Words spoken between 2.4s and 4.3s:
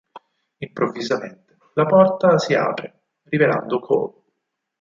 apre, rivelando Call.